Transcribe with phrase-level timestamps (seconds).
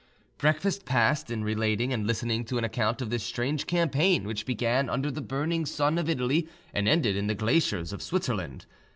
[0.39, 4.89] Breakfast passed in relating and listening to an account of this strange campaign which began
[4.89, 8.65] under the burning sun of Italy and ended in the glaciers of Switzerland.